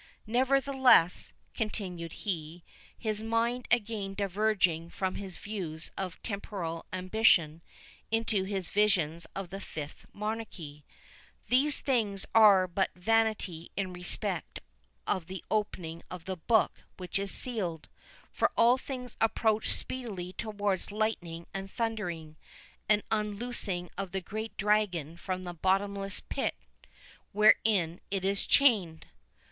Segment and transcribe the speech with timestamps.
[0.25, 2.63] —Nevertheless," continued he,
[2.97, 7.61] his mind again diverging from his views of temporal ambition
[8.09, 10.83] into his visions of the Fifth Monarchy,
[11.49, 14.59] "these things are but vanity in respect
[15.05, 17.87] of the opening of the book which is sealed;
[18.31, 22.37] for all things approach speedily towards lightning and thundering,
[22.89, 26.55] and unloosing of the great dragon from the bottomless pit,
[27.33, 29.05] wherein he is chained."